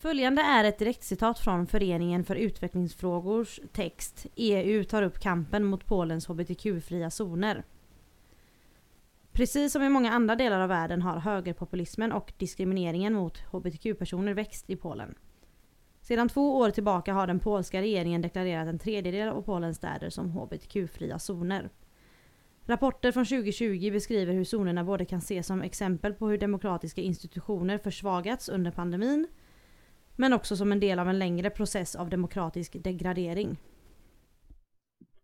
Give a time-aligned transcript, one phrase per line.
[0.00, 6.26] Följande är ett direktcitat från Föreningen för utvecklingsfrågors text EU tar upp kampen mot Polens
[6.26, 7.64] hbtq-fria zoner.
[9.32, 14.70] Precis som i många andra delar av världen har högerpopulismen och diskrimineringen mot hbtq-personer växt
[14.70, 15.14] i Polen.
[16.00, 20.30] Sedan två år tillbaka har den polska regeringen deklarerat en tredjedel av Polens städer som
[20.30, 21.70] hbtq-fria zoner.
[22.64, 27.78] Rapporter från 2020 beskriver hur zonerna både kan ses som exempel på hur demokratiska institutioner
[27.78, 29.26] försvagats under pandemin
[30.18, 33.56] men också som en del av en längre process av demokratisk degradering.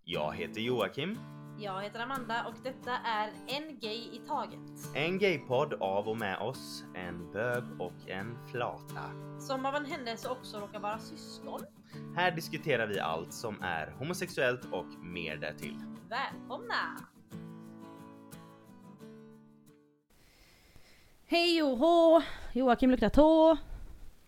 [0.04, 1.18] Jag heter Joakim.
[1.58, 4.94] Jag heter Amanda och detta är En Gay i Taget.
[4.94, 9.10] En gaypodd av och med oss, en bög och en flata.
[9.40, 11.60] Som av en händelse också råkar vara syskon.
[12.16, 15.76] Här diskuterar vi allt som är homosexuellt och mer därtill.
[16.08, 16.98] Välkomna!
[21.26, 22.22] Hej och hå!
[22.52, 23.56] Joakim luktar tå.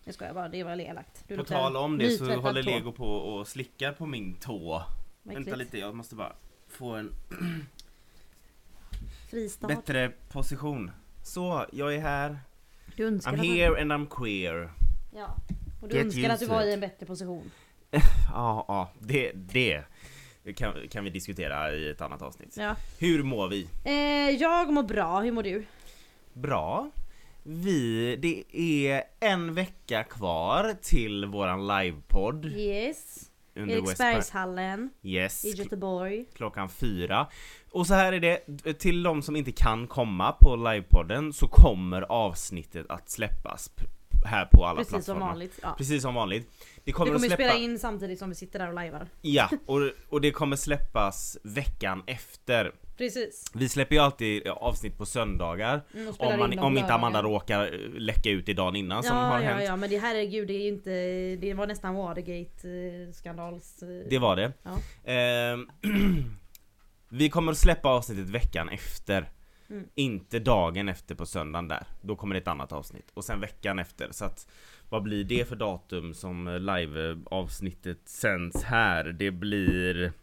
[0.07, 1.23] Jag skojar bara, det var elakt.
[1.27, 2.69] Du På tal om det så håller tå.
[2.69, 4.83] Lego på och slickar på min tå.
[5.23, 6.33] Vänta lite, jag måste bara
[6.67, 7.13] få en
[9.29, 9.67] Fristad.
[9.67, 10.91] bättre position.
[11.23, 12.39] Så, jag är här.
[12.95, 14.71] Du önskar I'm here and I'm queer.
[15.15, 15.35] Ja.
[15.81, 17.51] Och du Get önskar att du var i en bättre position.
[18.33, 19.83] Ja, ja, det, det
[20.55, 22.57] kan, kan vi diskutera i ett annat avsnitt.
[22.57, 22.75] Ja.
[22.99, 23.69] Hur mår vi?
[23.83, 25.65] Eh, jag mår bra, hur mår du?
[26.33, 26.91] Bra.
[27.49, 33.29] Vi, det är en vecka kvar till våran livepodd Yes.
[33.55, 36.25] under Eriksbergshallen Yes, i Göteborg.
[36.35, 37.27] klockan fyra.
[37.71, 42.01] Och så här är det, till de som inte kan komma på livepodden så kommer
[42.01, 43.71] avsnittet att släppas
[44.25, 45.27] här på alla Precis som plattformar.
[45.27, 45.59] vanligt.
[45.61, 45.75] Ja.
[45.77, 46.49] Precis som vanligt.
[46.75, 47.43] Det Vi kommer, kommer att ju släppa...
[47.51, 49.07] spela in samtidigt som vi sitter där och lajvar.
[49.21, 52.71] Ja, och, och det kommer släppas veckan efter.
[52.97, 53.45] Precis.
[53.53, 55.81] Vi släpper ju alltid avsnitt på söndagar.
[55.93, 59.23] Mm, Om, man, om inte Amanda råkar eh, läcka ut i dagen innan som ja,
[59.23, 59.63] har ja, hänt.
[59.65, 60.91] ja, men det herregud, det är ju inte...
[61.35, 63.83] Det var nästan Watergate-skandals...
[64.09, 64.53] Det var det.
[64.63, 64.79] Ja.
[65.11, 65.69] Ehm,
[67.09, 69.29] vi kommer att släppa avsnittet veckan efter.
[69.69, 69.87] Mm.
[69.95, 71.87] Inte dagen efter på söndagen där.
[72.01, 73.11] Då kommer det ett annat avsnitt.
[73.13, 74.07] Och sen veckan efter.
[74.11, 74.47] Så att
[74.89, 79.03] vad blir det för datum som eh, live-avsnittet sänds här?
[79.03, 80.13] Det blir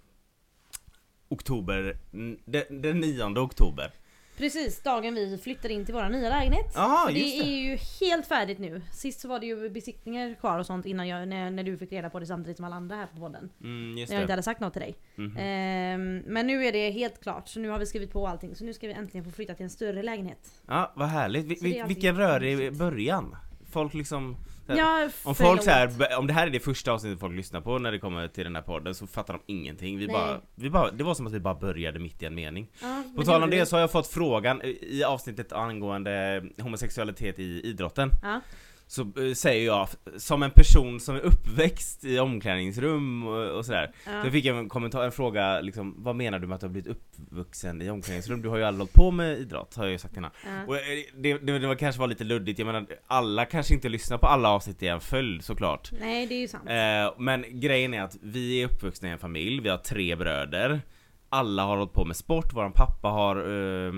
[1.29, 1.97] Oktober,
[2.45, 3.91] den, den 9 oktober.
[4.37, 6.73] Precis, dagen vi flyttar in till vår nya lägenhet.
[6.73, 7.39] För det, det.
[7.39, 8.83] är ju helt färdigt nu.
[8.93, 11.93] Sist så var det ju besiktningar kvar och sånt innan jag, när, när du fick
[11.93, 13.51] reda på det samtidigt som alla andra här på podden.
[13.61, 14.95] Mm, just När jag inte hade sagt något till dig.
[15.15, 15.37] Mhm.
[15.37, 18.55] Ehm, men nu är det helt klart, så nu har vi skrivit på allting.
[18.55, 20.63] Så nu ska vi äntligen få flytta till en större lägenhet.
[20.67, 21.47] Ja, vad härligt.
[21.47, 23.37] Vi, vi, vilken rörig början.
[23.75, 24.37] Folk liksom...
[24.69, 27.61] här- Ja, Om folk så här, om det här är det första avsnittet folk lyssnar
[27.61, 29.99] på när det kommer till den här podden så fattar de ingenting.
[29.99, 30.15] Vi Nej.
[30.17, 32.67] bara, vi bara, det var som att vi bara började mitt i en mening.
[32.83, 33.67] Ja, På tal om det vi.
[33.67, 38.11] så har jag fått frågan i i avsnittet angående homosexualitet i idrotten.
[38.23, 38.41] Ja.
[38.87, 43.93] Så eh, säger jag, som en person som är uppväxt i omklädningsrum och, och sådär.
[44.07, 44.25] Ja.
[44.25, 46.73] Så fick jag en kommentar, en fråga liksom, vad menar du med att du har
[46.73, 48.43] blivit uppvuxen i omklädningsrum?
[48.43, 50.31] Du har ju aldrig hållit på med idrott, har jag ju sagt innan.
[50.45, 50.67] Ja.
[50.67, 50.83] Och eh,
[51.17, 54.27] det, det, det var kanske var lite luddigt, jag menar alla kanske inte lyssnar på
[54.27, 55.91] alla avsnitt i en följd såklart.
[56.01, 56.69] Nej, det är ju sant.
[56.69, 60.81] Eh, men grejen är att vi är uppvuxna i en familj, vi har tre bröder.
[61.29, 63.93] Alla har hållit på med sport, våran pappa har eh,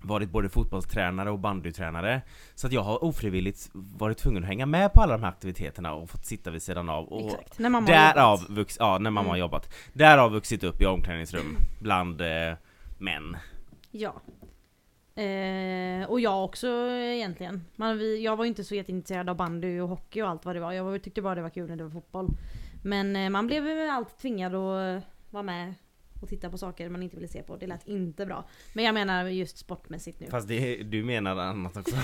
[0.00, 2.22] varit både fotbollstränare och bandytränare.
[2.54, 5.94] Så att jag har ofrivilligt varit tvungen att hänga med på alla de här aktiviteterna
[5.94, 7.04] och fått sitta vid sidan av.
[7.08, 7.58] Och Exakt.
[7.58, 8.50] När mamma har därav jobbat.
[8.50, 9.30] vux, ja, när mamma Mm.
[9.30, 9.74] har jobbat.
[9.92, 12.54] Därav vuxit upp i omklädningsrum bland eh,
[12.98, 13.36] män.
[13.90, 14.14] Ja.
[15.22, 17.64] Eh, och jag också egentligen.
[17.76, 20.56] Man, vi, jag var ju inte så jätteintresserad av bandy och hockey och allt vad
[20.56, 20.72] det var.
[20.72, 22.28] Jag var, tyckte bara det var kul när det var fotboll.
[22.84, 25.74] Men eh, man blev väl alltid tvingad att eh, vara med
[26.20, 27.56] och titta på saker man inte ville se på.
[27.56, 28.48] Det lät inte bra.
[28.72, 30.26] Men jag menar just sportmässigt nu.
[30.26, 31.96] Fast det, du menar annat också.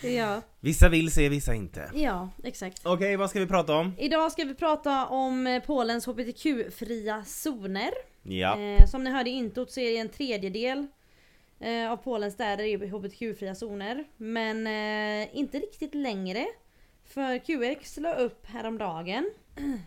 [0.06, 1.90] ja, Vissa vill se, vissa inte.
[1.94, 2.80] ja, exakt.
[2.86, 3.92] Okej, vad ska vi prata om?
[3.98, 7.90] Idag ska vi prata om Polens HBTQ-fria zoner.
[8.22, 8.60] Ja.
[8.60, 10.86] Eh, som ni hörde i introt så är det en tredjedel
[11.60, 14.04] eh, av Polens städer i HBTQ-fria zoner.
[14.16, 16.46] Men eh, inte riktigt längre.
[17.04, 19.30] För QX la upp häromdagen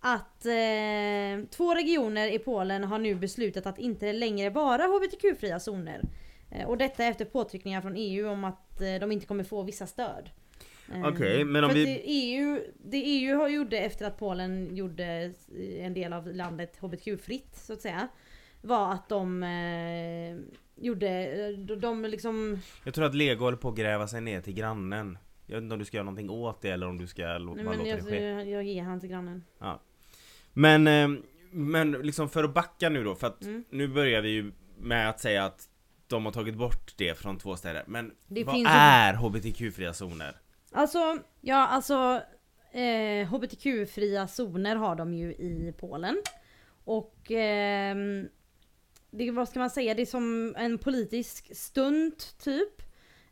[0.00, 6.02] att eh, två regioner i Polen har nu beslutat att inte längre vara HBTQ-fria zoner.
[6.50, 9.86] Eh, och detta efter påtryckningar från EU om att eh, de inte kommer få vissa
[9.86, 10.30] stöd.
[10.94, 15.32] Eh, Okej, men om vi- det EU, det EU har gjorde efter att Polen gjorde
[15.78, 18.08] en del av landet HBTQ-fritt så att säga.
[18.62, 20.36] Var att de eh,
[20.84, 22.58] gjorde, de, de liksom...
[22.84, 25.18] Jag tror att Lego håller på att gräva sig ner till grannen.
[25.46, 27.38] Jag vet inte om du ska göra någonting åt det eller om du ska Nej,
[27.38, 28.24] men låta jag, det ske.
[28.24, 29.44] jag, jag ger han till grannen.
[30.58, 31.20] Men, eh,
[31.50, 33.64] men liksom för att backa nu då, för att Mm.
[33.70, 35.68] nu börjar vi ju med att säga att
[36.06, 37.84] de har tagit bort det från två städer.
[37.86, 40.36] Men Det vad finns ju- är HBTQ-fria zoner?
[40.72, 42.20] Alltså, ja alltså
[42.72, 46.22] eh, HBTQ-fria zoner har de ju i Polen.
[46.84, 48.28] Och ehm,
[49.10, 52.82] det, vad ska man säga, det är som en politisk stunt typ.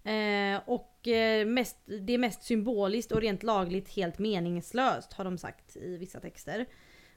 [0.04, 1.76] Eh, och eh, mest,
[2.06, 6.66] det är mest symboliskt och rent lagligt helt meningslöst har de sagt i vissa texter.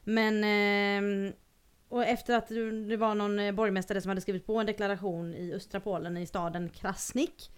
[0.04, 1.34] Men ehm,
[1.90, 2.48] och efter att
[2.88, 6.26] det var någon eh, borgmästare som hade skrivit på en deklaration i östra Polen i
[6.26, 7.52] staden Krasnik.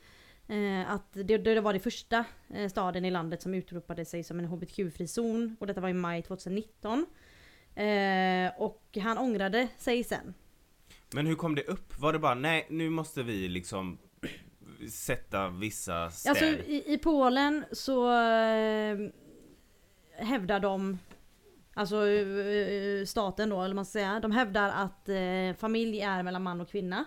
[0.47, 4.39] Eh, att det, det var det första eh, staden i landet som utropade sig som
[4.39, 5.55] en hbtq-fri zon.
[5.59, 7.05] Och detta var i maj 2019.
[7.75, 10.33] Eh, och han ångrade sig sen.
[11.13, 11.99] Men hur kom det upp?
[11.99, 13.97] Var det bara nej, nu måste vi liksom
[14.89, 16.29] sätta vissa städer?
[16.29, 18.97] Alltså i, i Polen så eh,
[20.17, 20.97] hävdar de
[21.81, 24.19] Alltså eh, staten då, eller man ska säga.
[24.19, 27.05] De hävdar att eh, familj är mellan man och kvinna.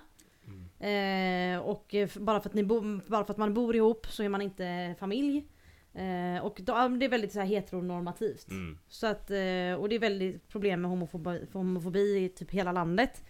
[0.85, 4.23] Eh, och eh, bara för, att ni bo, bara för att man bor ihop så
[4.23, 5.49] är man inte familj.
[5.95, 8.51] Eh, och då, det är väldigt så här heteronormativt.
[8.51, 8.79] Mm.
[8.89, 13.25] Så att, eh, och det är väldigt problem med homofobi, homofobi i typ hela landet.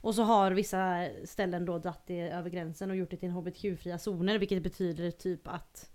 [0.00, 3.34] Och så har vissa ställen då dratt det över gränsen och gjort det till en
[3.34, 5.91] hbtq-fria zoner vilket betyder typ att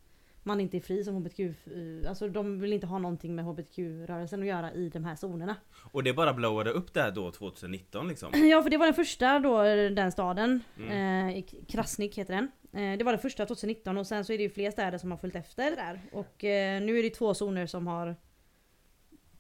[0.48, 4.42] man inte är fri som hbtq, eh, alltså de vill inte ha någonting med hbtq-rörelsen
[4.42, 5.56] att göra i de här zonerna.
[5.92, 8.32] Och det bara blowade upp det här då 2019 liksom?
[8.50, 10.64] Ja för det var den första då, den staden.
[10.78, 11.30] Mm.
[11.30, 12.52] Eh, Krasnik heter den.
[12.74, 15.12] Eh, det var den första 2019 och sen så är det ju fler städer som
[15.12, 16.02] har följt efter där.
[16.12, 18.16] Och eh, nu är det två zoner som har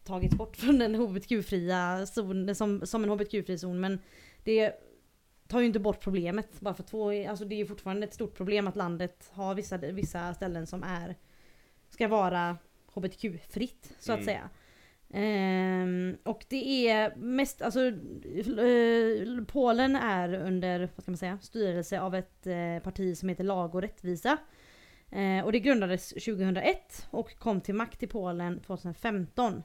[0.03, 3.79] tagits bort från den hbtq-fria zonen, som, som en hbtq-fri zon.
[3.79, 3.99] Men
[4.43, 4.73] det
[5.47, 6.59] tar ju inte bort problemet.
[6.59, 9.77] Bara för två, alltså det är ju fortfarande ett stort problem att landet har vissa,
[9.77, 11.15] vissa ställen som är
[11.89, 12.57] ska vara
[12.93, 14.25] hbtq-fritt så att Mm.
[14.25, 14.49] säga.
[15.13, 21.99] Ehm, och det är mest, alltså eh, Polen är under, vad ska man säga, styrelse
[21.99, 24.37] av ett eh, parti som heter Lag och rättvisa.
[25.11, 29.63] Eh, och det grundades 2001 och kom till makt i Polen 2015.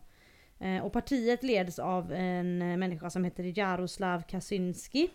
[0.59, 5.11] Eh, och partiet leds av en eh, människa som heter Jaroslav Kaczynski.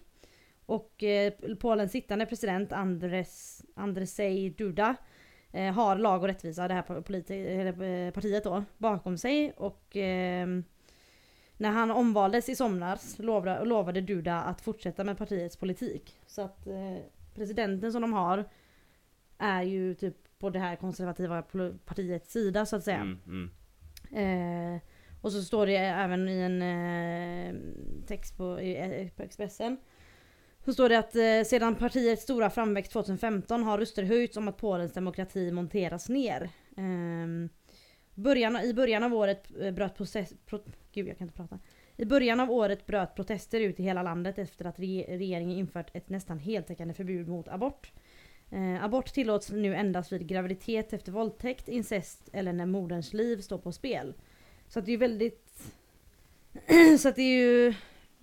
[0.68, 4.96] Och eh, Polens sittande president Andres, Andrzej Duda
[5.52, 9.52] eh, har lag och rättvisa, det här politi- eh, partiet då, bakom sig.
[9.52, 10.64] Och ehm,
[11.58, 16.20] när han omvaldes i somras lovade, lovade Duda att fortsätta med partiets politik.
[16.26, 16.98] Så att eh,
[17.36, 18.50] presidenten som de har
[19.38, 21.44] är ju typ på det här konservativa
[21.86, 23.02] partiets sida så att säga.
[23.02, 24.76] Mm, mm.
[24.76, 24.82] Eh,
[25.22, 27.56] och så står det även i en eh,
[28.08, 29.78] text på, i, eh, på Expressen.
[30.68, 34.58] Så står det att eh, sedan partiets stora framväxt 2015 har röster höjts om att
[34.58, 36.50] Polens demokrati monteras ner.
[36.78, 37.50] Eh,
[38.16, 40.60] början, I början av året eh, bröt process, pro,
[40.92, 41.60] gud jag kan inte prata.
[41.98, 45.96] I början av året bröt protester ut i hela landet efter att re, regeringen infört
[45.96, 47.92] ett nästan heltäckande förbud mot abort.
[48.52, 53.58] Eh, abort tillåts nu endast vid graviditet efter våldtäkt, incest eller när moderns liv står
[53.58, 54.14] på spel.
[54.68, 55.74] Så att det är väldigt...
[57.00, 57.74] så att det är ju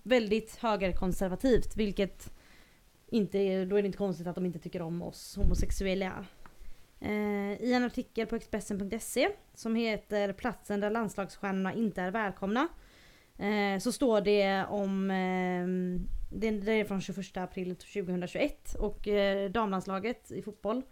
[0.03, 2.34] väldigt högerkonservativt vilket
[3.15, 6.25] inte då är det inte konstigt att de inte tycker om oss homosexuella.
[7.01, 12.69] Eh, I en artikel på Expressen.se som heter Platsen där landslagsstjärnorna inte är välkomna.
[13.39, 15.67] Eh, så står det om, eh,
[16.39, 20.83] det, det är från 21 april 2021 och eh, damlandslaget i fotboll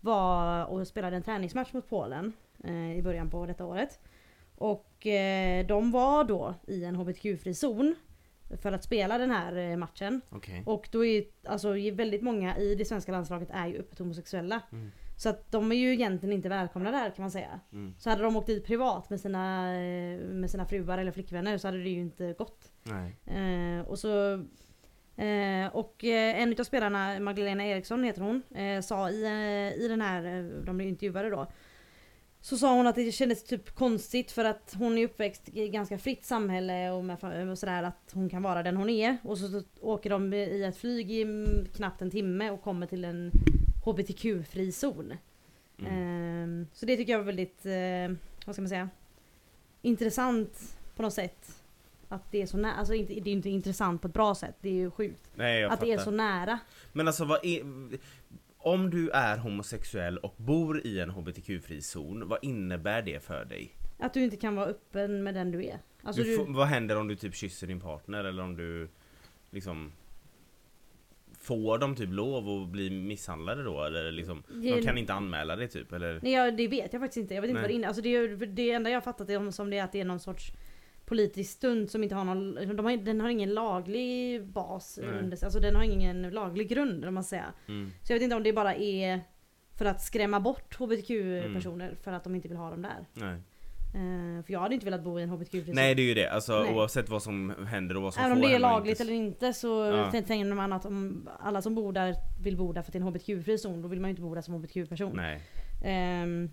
[0.00, 2.32] var och spelade en träningsmatch mot Polen
[2.64, 4.00] eh, i början på detta året.
[4.56, 7.94] Och eh, de var då i en hbtq-fri zon
[8.56, 10.20] för att spela den här eh, matchen.
[10.30, 10.62] Okej.
[10.66, 14.62] Och då är alltså väldigt många i det svenska landslaget är ju öppet homosexuella.
[14.72, 14.90] Mm.
[15.16, 17.60] Så att de är ju egentligen inte välkomna där kan man säga.
[17.72, 17.94] Mm.
[17.98, 21.68] Så hade de åkt dit privat med sina, eh, med sina fruar eller flickvänner så
[21.68, 22.72] hade det ju inte gått.
[23.26, 24.34] Eh, och så
[25.16, 29.24] eh, och eh, en utav spelarna, Magdalena Eriksson heter hon, eh, sa i,
[29.80, 31.46] i den här, de blev intervjuade då.
[32.44, 35.72] Så sa hon att det kändes typ konstigt för att hon är uppväxt i ett
[35.72, 39.16] ganska fritt samhälle och, med, och sådär att hon kan vara den hon är.
[39.22, 41.26] Och så, åker de i ett flyg i
[41.74, 43.30] knappt en timme och kommer till en
[43.84, 45.12] HBTQ-fri zon.
[45.78, 46.62] Mm.
[46.62, 48.88] Eh, så det tycker jag var väldigt, eh, vad ska man säga,
[49.82, 51.62] intressant på något sätt.
[52.08, 54.56] Att det är så nära, alltså inte, det är inte intressant på ett bra sätt,
[54.60, 55.30] det är ju sjukt.
[55.34, 56.10] Nej att det är fattar.
[56.10, 56.58] så nära.
[56.92, 57.62] Men alltså vad är...
[58.64, 63.76] Om du är homosexuell och bor i en hbtq-fri zon, vad innebär det för dig?
[63.98, 65.78] Att du inte kan vara öppen med den du är.
[66.02, 68.88] Alltså du du, vad händer om du typ kysser din partner eller om du
[69.50, 69.92] liksom
[71.38, 75.56] Får de typ lov att bli misshandlade då eller liksom De Ge- kan inte anmäla
[75.56, 76.20] det typ eller?
[76.22, 77.34] Nej jag, det vet jag faktiskt inte.
[77.34, 77.62] Jag vet inte Nej.
[77.62, 77.88] vad det innebär.
[77.88, 78.02] Alltså
[78.46, 80.52] det, det enda jag har fattat om, som det är att det är någon sorts
[81.12, 85.18] politisk stund som inte har någon, de har, den har ingen laglig bas Nej.
[85.18, 85.46] under sig.
[85.46, 87.52] Alltså den har ingen laglig grund om man säger.
[87.68, 87.90] Mm.
[88.02, 89.20] Så jag vet inte om det bara är
[89.78, 93.06] för att skrämma bort HBTQ-personer för att de inte vill ha dem där.
[93.12, 93.34] Nej.
[93.94, 95.74] Eh, för jag hade inte velat bo i en HBTQ-frizon.
[95.74, 96.74] Nej det är ju det, alltså Nej.
[96.74, 99.00] oavsett vad som händer och vad som Även om får det är hända och lagligt
[99.00, 99.02] inte.
[99.12, 100.10] eller inte så Ja.
[100.22, 103.00] tänker man att om alla som bor där vill bo där för att det är
[103.00, 105.12] en HBTQ-fri zon, då vill man ju inte bo där som HBTQ-person.
[105.16, 105.40] Nej.
[105.84, 106.50] Ehm,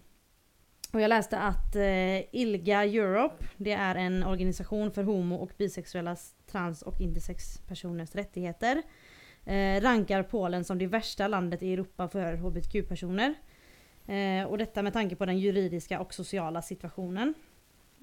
[0.92, 6.16] och jag läste att eh, ILGA Europe, det är en organisation för homo och bisexuella,
[6.52, 8.84] trans och intersexpersoners rättigheter.
[9.46, 13.34] Eh, rankar Polen som det värsta landet i Europa för HBTQ-personer.
[14.08, 17.34] Eh, och detta med tanke på den juridiska och sociala situationen.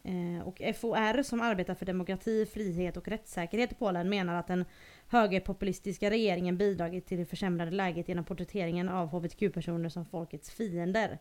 [0.05, 4.65] Eh, och FOR som arbetar för demokrati, frihet och rättssäkerhet i Polen menar att den
[5.09, 11.19] högerpopulistiska regeringen bidragit till det försämrade läget genom porträtteringen av HBTQ-personer som folkets fiender.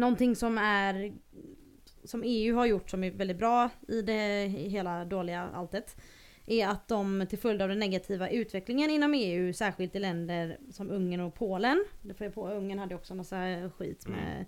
[0.00, 1.12] Någonting som är
[2.04, 5.96] som EU har gjort som är väldigt bra i det i hela dåliga alltet
[6.46, 10.90] är att de till följd av den negativa utvecklingen inom EU, särskilt i länder som
[10.90, 11.84] Ungern och Polen.
[12.18, 14.46] För på Ungern hade också massa skit med Mm.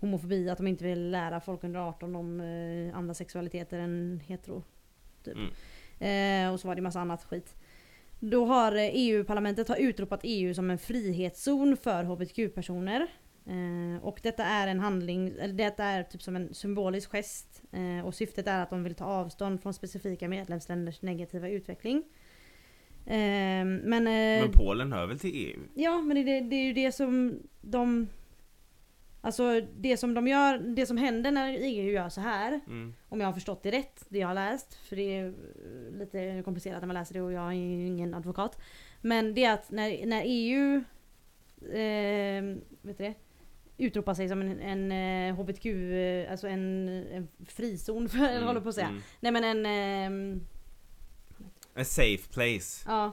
[0.00, 4.62] homofobi, att de inte vill lära folk under 18 om eh, andra sexualiteter än hetero.
[5.24, 5.36] Typ.
[5.36, 6.46] Mm.
[6.46, 7.54] Eh, och så var det massa annat skit.
[8.20, 13.06] Då har eh, EU-parlamentet har utropat EU som en frihetszon för HBTQ-personer.
[13.48, 17.62] Eh, och detta är en handling, eller detta är typ som en symbolisk gest.
[17.72, 22.04] Eh, och syftet är att de vill ta avstånd från specifika medlemsländers negativa utveckling.
[23.06, 25.60] Eh, men, eh, Men Polen hör väl till EU?
[25.74, 28.06] Ja men det, det är ju det som de
[29.20, 32.94] Alltså det som de gör, det som händer när EU gör så här Mm.
[33.08, 35.34] Om jag har förstått det rätt, det jag har läst, för det är
[35.98, 38.60] lite komplicerat när man läser det och jag är ju ingen advokat.
[39.00, 40.76] Men det är att när, när EU
[41.60, 42.42] eh,
[42.82, 43.14] vet du det,
[43.78, 48.60] utropar sig som en, en eh, HBTQ, eh, alltså en, en frizon, för, eller håller
[48.60, 48.88] på att säga.
[48.88, 49.02] Mm.
[49.20, 50.42] Nej men en, eh,
[51.82, 52.84] A safe place.
[52.86, 53.04] ja,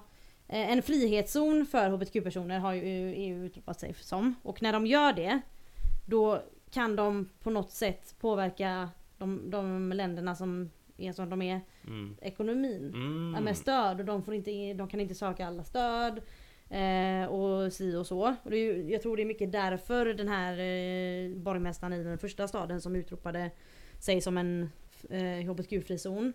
[0.48, 4.36] eh, en frihetszon för HBTQ-personer har ju EU utropat sig som.
[4.44, 5.42] Och när de gör det,
[6.06, 6.42] då
[6.72, 12.18] kan de på något sätt påverka de, de länderna som är som de är, Mm.
[12.22, 12.92] ekonomin.
[12.94, 13.44] Mm.
[13.44, 16.22] Med stöd och de, får inte, de kan inte söka alla stöd.
[16.76, 18.36] Eh, och si och så.
[18.44, 22.48] Och är, jag tror det är mycket därför den här eh, borgmästaren i den första
[22.48, 23.52] staden som utropade
[24.00, 24.70] sig som en
[25.10, 26.34] eh, HBTQ-fri zon.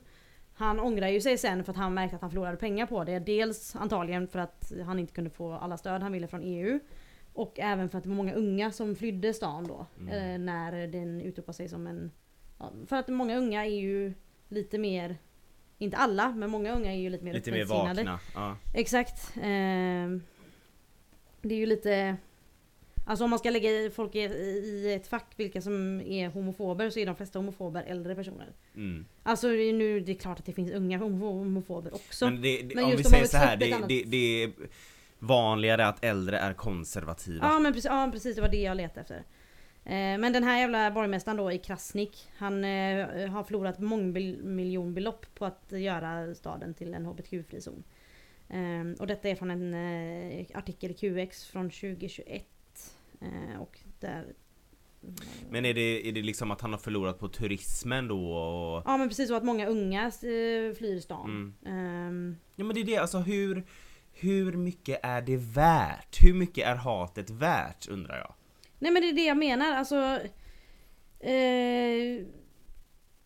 [0.54, 3.18] Han ångrar ju sig sen för att han märkte att han förlorade pengar på det.
[3.18, 6.80] Dels antagligen för att han inte kunde få alla stöd han ville från EU.
[7.32, 9.86] Och även för att det var många unga som flydde stan då.
[10.00, 10.34] Mm.
[10.34, 12.10] Eh, när den utropade sig som en...
[12.58, 14.14] Ja, för att många unga är ju
[14.48, 15.16] lite mer...
[15.80, 18.20] Inte alla, men många unga är ju lite mer Lite mer vakna.
[18.34, 18.56] Ja.
[18.74, 19.32] Exakt.
[19.42, 20.22] Ehm,
[21.42, 22.16] det är ju lite...
[23.06, 27.06] Alltså om man ska lägga folk i, ett fack vilka som är homofober så är
[27.06, 28.46] de flesta homofober äldre personer.
[28.74, 29.06] Mm.
[29.22, 32.24] Alltså nu det är klart att det finns unga homo- homofober också.
[32.24, 34.52] Men, det, det, Men om vi säger så här, det, det, det är
[35.18, 37.46] vanligare att äldre är konservativa.
[37.46, 39.22] Ja men precis, ja, precis det var det jag letade efter.
[39.90, 45.44] Eh, Men den här jävla borgmästaren då i Krasnik Han eh, har förlorat mångmiljonbelopp på
[45.44, 47.84] att göra staden till en HBTQ-fri zon.
[48.48, 52.44] Eh, Och detta är från en eh, artikel i QX från 2021.
[53.20, 54.24] Eh, Och där...
[55.50, 58.32] Men är det, är det liksom att han har förlorat på turismen då?
[58.32, 58.82] Och...
[58.86, 60.10] Ja men precis, och att många unga
[60.78, 61.54] flyr stan.
[61.64, 61.76] Mm.
[62.06, 63.64] Ehm, Ja men det är det, alltså hur,
[64.12, 66.22] hur mycket är det värt?
[66.22, 68.34] Hur mycket är hatet värt undrar jag?
[68.80, 69.96] Nej men det är det jag menar, alltså...
[71.20, 72.26] Eh,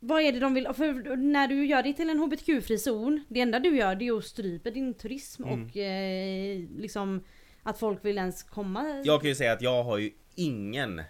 [0.00, 0.68] vad är det de vill?
[0.74, 4.18] För när du gör det till en HBTQ-fri zon, det enda du gör det är
[4.18, 5.62] att strypa din turism Mm.
[5.64, 7.24] och eh, liksom
[7.62, 9.02] att folk vill ens komma.
[9.04, 11.02] Jag kan ju säga att jag har ju ingen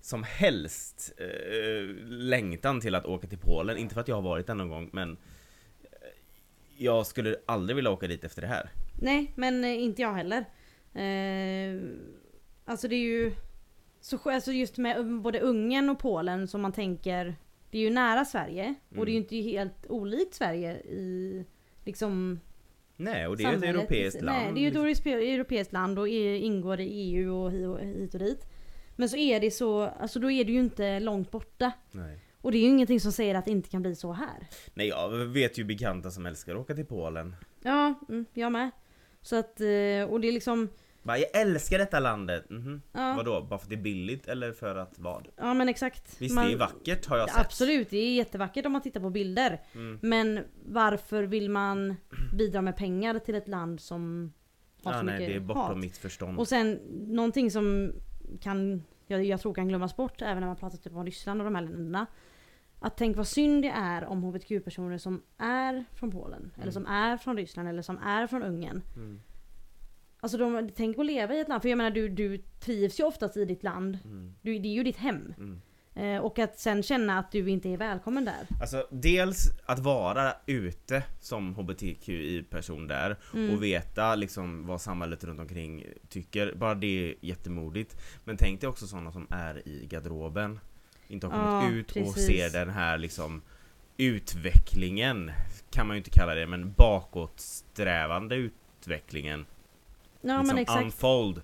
[0.00, 4.46] som helst eh, längtan till att åka till Polen, inte för att jag har varit
[4.46, 5.12] där någon gång men
[5.82, 5.98] eh,
[6.76, 8.70] jag skulle aldrig vilja åka dit efter det här.
[9.00, 10.44] Nej men eh, inte jag heller.
[10.94, 11.80] Eh,
[12.64, 13.32] alltså det är ju...
[14.04, 17.36] Så, alltså just med um, både Ungern och Polen som man tänker
[17.70, 19.22] Det är ju nära Sverige och det är ju Mm.
[19.22, 21.44] inte helt olikt Sverige i
[21.84, 22.40] liksom
[22.96, 24.38] Nej, och det är ju ett europeiskt land.
[24.44, 28.20] Nej, det är ju ett europe- europeiskt land och ingår i EU och hit och
[28.20, 28.46] dit.
[28.96, 31.72] Men så är det så, alltså då är det ju inte långt borta.
[31.92, 32.18] Nej.
[32.40, 34.46] Och det är ju ingenting som säger att det inte kan bli så här.
[34.74, 37.36] Nej, jag vet ju bekanta som älskar att åka till Polen.
[37.62, 38.70] Ja, mm, jag med.
[39.22, 40.68] Så att, eh, och det är liksom,
[41.02, 42.50] Bara, jag älskar detta landet!
[42.50, 42.82] Mhm.
[42.92, 43.40] ja, Vadå?
[43.42, 45.28] Bara för att det är billigt eller för att vad?
[45.36, 46.20] ja men exakt.
[46.20, 47.40] Visst, Man- det är vackert har jag sett.
[47.46, 49.60] Absolut, det är jättevackert om man tittar på bilder.
[49.74, 49.98] Mm.
[50.02, 51.96] Men varför vill man
[52.38, 54.32] bidra med pengar till ett land som
[54.84, 55.78] har Ja, så nej, mycket det är bortom hat?
[55.78, 56.38] mitt förstånd.
[56.38, 56.72] Och sen
[57.08, 57.92] någonting som
[58.40, 61.44] kan jag, jag tror kan glömmas bort även när man pratar typ om Ryssland och
[61.44, 62.06] de här länderna.
[62.80, 66.72] Att tänk vad synd det är om hbtq-personer som är från Polen, eller Mm.
[66.72, 68.82] som är från Ryssland, eller som är från Ungern.
[68.96, 69.20] Mm.
[70.24, 73.04] Alltså de, tänk att leva i ett land, för jag menar du, du trivs ju
[73.04, 73.98] oftast i ditt land.
[74.04, 74.34] Mm.
[74.42, 75.34] Du, det är ju ditt hem.
[75.38, 75.60] Mm.
[75.94, 78.46] Eh, och att sen känna att du inte är välkommen där.
[78.60, 83.54] Alltså dels att vara ute som hbtqi-person där Mm.
[83.54, 87.96] och veta liksom vad samhället runt omkring tycker, bara det är jättemodigt.
[88.24, 90.60] Men tänk dig också sådana som är i garderoben,
[91.08, 92.26] inte har kommit Ja, ut och precis.
[92.26, 93.42] ser den här liksom
[93.96, 95.30] utvecklingen,
[95.70, 99.46] kan man ju inte kalla det, men bakåtsträvande utvecklingen.
[100.22, 100.84] Ja liksom men exakt.
[100.84, 101.42] unfold.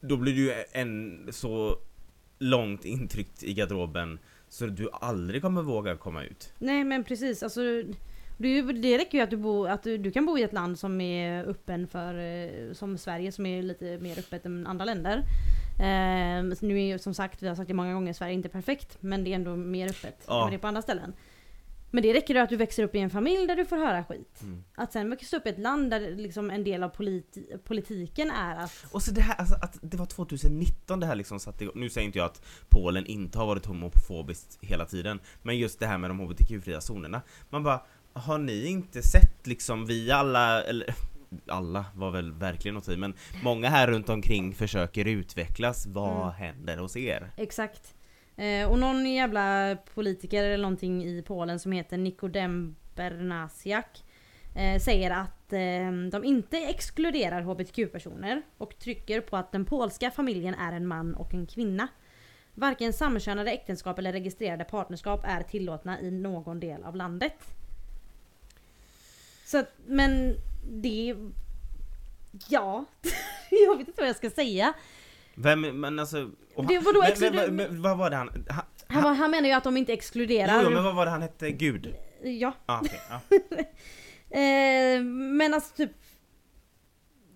[0.00, 1.76] Då blir du ju en så
[2.38, 4.18] långt intryckt i garderoben
[4.48, 6.52] så du aldrig kommer våga komma ut.
[6.58, 7.60] Nej men precis, alltså
[8.38, 10.78] det, det räcker ju att, du, bo, att du, du kan bo i ett land
[10.78, 15.18] som är öppen för, eh, som Sverige som är lite mer öppet än andra länder.
[15.78, 18.48] Eh, nu är ju som sagt, vi har sagt det många gånger, Sverige är inte
[18.48, 20.44] perfekt men det är ändå mer öppet Ja.
[20.44, 21.12] än det är på andra ställen.
[21.96, 24.04] Men det räcker ju att du växer upp i en familj där du får höra
[24.04, 24.38] skit.
[24.42, 24.64] Mm.
[24.74, 28.56] Att sen växa upp i ett land där liksom en del av politi- politiken är
[28.56, 28.84] att...
[28.90, 31.74] Och så det här, alltså att det var 2019 det här liksom satte igång.
[31.80, 35.86] Nu säger inte jag att Polen inte har varit homofobiskt hela tiden, men just det
[35.86, 37.22] här med de hbtq-fria zonerna.
[37.50, 37.80] Man bara,
[38.12, 40.94] har ni inte sett liksom vi alla, eller
[41.48, 45.86] alla var väl verkligen ta i, men många här runt omkring försöker utvecklas.
[45.86, 46.34] Vad Mm.
[46.34, 47.30] händer hos er?
[47.36, 47.94] Exakt.
[48.36, 54.04] Eh, och någon jävla politiker eller någonting i Polen som heter Nikodem Bernasiak
[54.54, 60.54] eh, säger att eh, de inte exkluderar hbtq-personer och trycker på att den polska familjen
[60.54, 61.88] är en man och en kvinna.
[62.54, 67.56] Varken samkönade äktenskap eller registrerade partnerskap är tillåtna i någon del av landet.
[69.44, 70.36] Så att, men
[70.70, 71.16] det...
[72.48, 72.84] Ja.
[73.50, 74.74] jag vet inte vad jag ska säga.
[75.38, 76.30] Vem, men alltså...
[76.54, 78.44] och Det- han- vadå men, men, men, vad var det han...
[78.48, 78.64] han
[79.02, 80.62] Han, han menar ju att de inte exkluderar...
[80.64, 81.50] jo, men vad var det han hette?
[81.50, 81.94] Gud?
[82.22, 82.52] Ja.
[82.66, 83.20] Ah, okej, ja.
[84.30, 85.90] Eh, men alltså typ...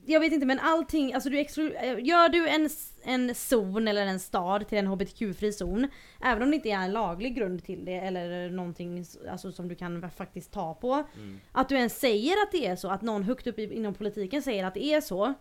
[0.07, 2.71] Jag vet inte men allting, alltså du exklu- eh, Gör du en,
[3.05, 5.89] en zon eller en stad till en hbtq-fri zon
[6.25, 9.75] Även om det inte är en laglig grund till det eller någonting alltså, som du
[9.75, 11.41] kan faktiskt ta på Mm.
[11.53, 14.65] Att du ens säger att det är så, att någon högt upp inom politiken säger
[14.65, 15.35] att det är så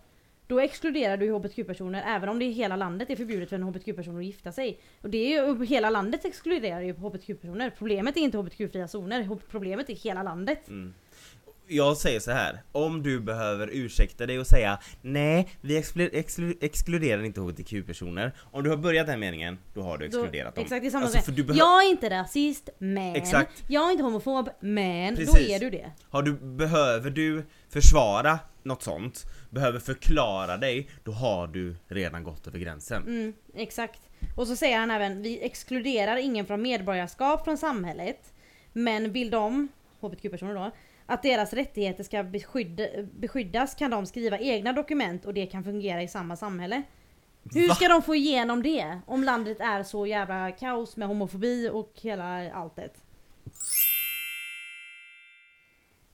[0.49, 4.17] då exkluderar du hbtq-personer även om det i hela landet är förbjudet för en hbtq-person
[4.17, 4.79] att gifta sig.
[5.01, 7.69] Och det är ju, hela landet exkluderar ju hbtq-personer.
[7.77, 10.67] Problemet är inte hbtq-fria zoner, problemet är hela landet.
[10.67, 10.93] Mm.
[11.71, 12.61] Jag säger så här.
[12.71, 18.63] om du behöver ursäkta dig och säga Nej, vi exklu- exklu- exkluderar inte HBTQ-personer Om
[18.63, 21.05] du har börjat den meningen, då har du Då- exkluderat dem Exakt, det är samma
[21.05, 23.15] Alltså, du Jag är inte rasist, men.
[23.15, 23.63] Exakt.
[23.67, 25.15] Jag är inte homofob, men.
[25.15, 25.49] Då Precis.
[25.49, 25.91] är du det.
[26.09, 32.47] har du, Behöver du försvara något sånt, behöver förklara dig, då har du redan gått
[32.47, 34.01] över gränsen Mm, exakt.
[34.35, 38.33] Och så säger han även, vi exkluderar ingen från medborgarskap från samhället.
[38.73, 39.67] Men vill de,
[40.01, 40.71] hbtq-personer då,
[41.09, 46.03] att deras rättigheter ska beskydda, beskyddas kan de skriva egna dokument och det kan fungera
[46.03, 46.83] i samma samhälle.
[47.53, 47.75] Hur Va?
[47.75, 48.99] ska de få igenom det?
[49.05, 53.03] Om landet är så jävla kaos med homofobi och hela alltet.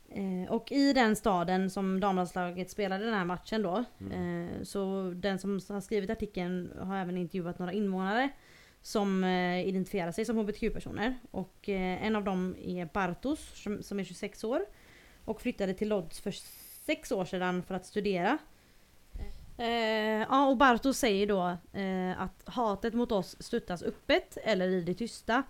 [0.10, 3.84] Eh, och i den staden som damlandslaget spelade den här matchen då.
[4.00, 4.48] Mm.
[4.48, 8.30] Eh, så den som har skrivit artikeln har även intervjuat några invånare.
[8.82, 11.18] Som eh, identifierar sig som hbtq-personer.
[11.32, 14.66] Och en av dem är Bartos som, som är 26 år.
[15.26, 16.32] Och flyttade till Lodz för
[16.86, 18.38] sex år sedan för att studera.
[19.58, 19.68] Eh,
[20.30, 24.94] ja och Bartos säger då eh, att hatet mot oss stöttas öppet eller i det
[24.94, 25.44] tysta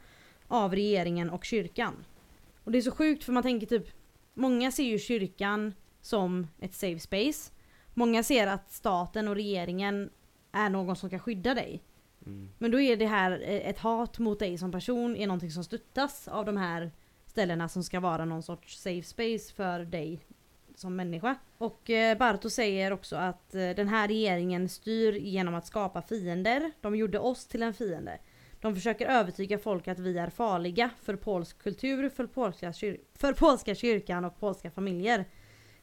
[0.48, 2.06] av regeringen och kyrkan.
[2.64, 3.88] Och det är så sjukt för man tänker typ
[4.38, 7.52] Många ser ju kyrkan som ett safe space.
[7.94, 10.10] Många ser att staten och regeringen
[10.52, 11.84] är någon som ska skydda dig.
[12.26, 12.50] Mm.
[12.58, 15.64] Men då är det här eh, ett hat mot dig som person är någonting som
[15.64, 16.92] stöttas av de här
[17.36, 20.20] ställena som ska vara någon sorts safe space för dig
[20.76, 21.36] som människa.
[21.58, 26.72] Och eh, Barto säger också att eh, den här regeringen styr genom att skapa fiender.
[26.82, 28.18] De gjorde oss till en fiende.
[28.62, 33.34] De försöker övertyga folk att vi är farliga för polsk kultur, för polska, kyr- för
[33.34, 35.26] polska kyrkan och polska familjer.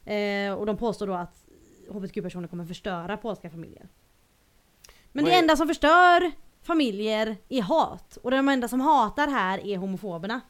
[0.05, 1.45] Eh, och de påstår då att
[1.89, 3.87] hbtq-personer kommer förstöra polska familjer.
[5.11, 6.31] Men det enda som förstör
[6.63, 8.17] familjer är hat.
[8.17, 10.41] Och de enda som hatar här är homofoberna.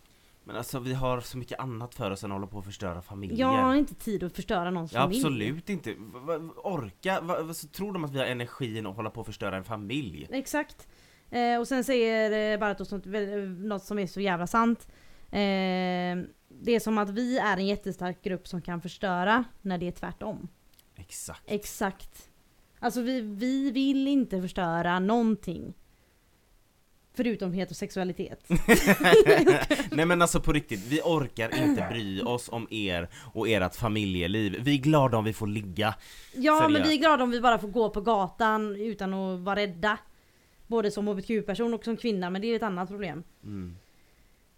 [0.44, 3.02] Men alltså vi har så mycket annat för oss än att hålla på och förstöra
[3.02, 5.20] familjer Jag har inte tid att förstöra någons Ja, familj.
[5.22, 5.96] absolut inte.
[6.64, 7.22] Orka?
[7.72, 10.28] Tror de att vi har energin att hålla på och förstöra en familj?
[10.32, 10.88] Exakt.
[11.30, 14.88] Eh, och sen säger eh, Bartos något, väl- något som är så jävla sant.
[15.32, 16.18] Eh,
[16.62, 19.92] det är som att vi är en jättestark grupp som kan förstöra när det är
[19.92, 20.48] tvärtom.
[20.96, 21.42] Exakt.
[21.46, 22.30] Exakt.
[22.80, 25.74] Alltså vi, vi vill inte förstöra någonting.
[27.16, 28.46] Förutom heterosexualitet.
[29.92, 34.56] Nej men alltså på riktigt, vi orkar inte bry oss om er och ert familjeliv.
[34.60, 35.96] Vi är glada om vi får ligga.
[36.34, 36.90] Ja men Seriöst.
[36.90, 39.98] vi är glada om vi bara får gå på gatan utan att vara rädda.
[40.68, 43.24] Både som hbtq-person och som kvinna men det är ett annat problem.
[43.44, 43.76] Mm.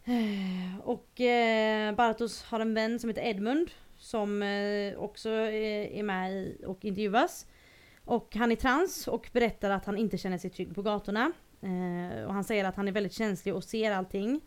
[0.83, 6.55] Och eh, Bartos har en vän som heter Edmund som eh, också är, är med
[6.65, 7.45] och intervjuas.
[8.05, 11.31] Och han är trans och berättar att han inte känner sig trygg på gatorna.
[11.61, 14.41] Eh, och han säger att han är väldigt känslig och ser allting.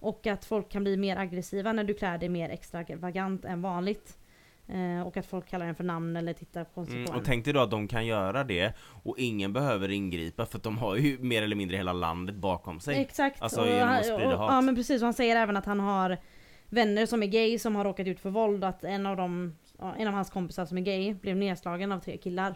[0.00, 4.18] Och att folk kan bli mer aggressiva när du klär dig mer extravagant än vanligt.
[4.68, 7.24] Eh, och att folk kallar en för namn eller tittar konstigt Mm, på och en.
[7.24, 10.78] tänk dig då att de kan göra det och ingen behöver ingripa för att de
[10.78, 13.00] har ju mer eller mindre hela landet bakom sig.
[13.00, 13.42] Exakt.
[13.42, 14.52] Alltså, och, genom att sprida och, hat.
[14.52, 16.18] Ja men precis, och han säger även att han har
[16.68, 18.64] vänner som är gay som har råkat ut för våld.
[18.64, 19.56] Att en av dem,
[19.98, 22.54] en av hans kompisar som är gay blev nedslagen av tre killar.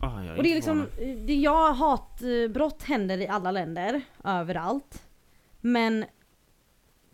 [0.00, 1.26] Ah, jag Och det är liksom, förvånad.
[1.26, 5.02] det, ja hatbrott händer i alla länder, överallt.
[5.60, 6.04] Men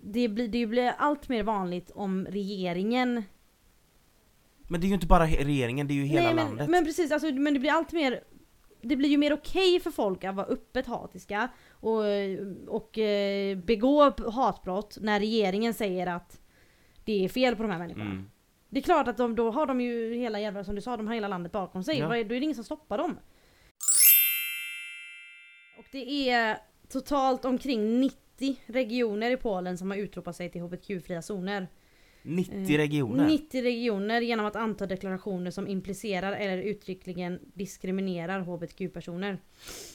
[0.01, 3.22] det blir, det blir allt mer vanligt om regeringen
[4.68, 6.68] Men det är ju inte bara regeringen, det är ju hela Nej, men, landet.
[6.68, 8.20] men precis, alltså, men det blir allt mer
[8.81, 12.03] det blir ju mer okej för folk att vara öppet hatiska och,
[12.66, 16.40] och eh, begå hatbrott när regeringen säger att
[17.05, 18.11] det är fel på de här människorna.
[18.11, 18.31] Mm.
[18.77, 21.07] Det är klart att de, då har de ju hela jävla, som du sa, de
[21.07, 21.99] har hela landet bakom sig.
[21.99, 22.07] Ja.
[22.09, 23.19] Då är det ingen som stoppar dem.
[25.79, 26.59] Och det är
[26.89, 31.69] totalt omkring 90 regioner i Polen som har utropat sig till hbtq-fria zoner.
[32.23, 33.27] 90 Eh, regioner.
[33.27, 39.39] 90 regioner genom att anta deklarationer som implicerar eller uttryckligen diskriminerar hbtq-personer.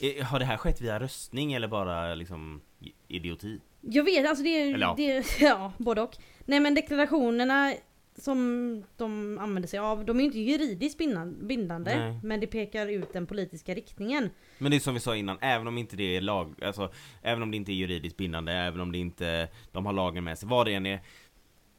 [0.00, 2.60] Eh, Har det här skett via röstning eller bara liksom
[3.08, 3.60] idioti?
[3.80, 4.74] Jag vet, alltså det är...
[4.74, 4.94] Eller ja.
[4.96, 6.16] Det, ja, både och.
[6.46, 7.74] Nej men deklarationerna
[8.14, 11.96] som de använder sig av, de är ju inte juridiskt bindan- bindande.
[11.98, 12.20] Nej.
[12.22, 14.30] Men det pekar ut den politiska riktningen.
[14.58, 17.42] Men det är som vi sa innan, även om inte det är lag, alltså även
[17.42, 20.48] om det inte är juridiskt bindande, även om det inte, de har lagen med sig,
[20.48, 21.00] vad det än är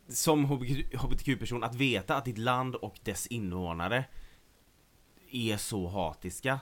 [0.08, 4.06] Som HBTQ hbtq-person, att veta att ditt land och dess invånare
[5.32, 6.60] är så hatiska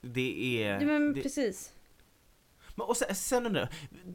[0.00, 0.80] Det är...
[0.80, 1.72] Ja, men det, precis.
[2.74, 3.68] men, och sen, sen undrar jag,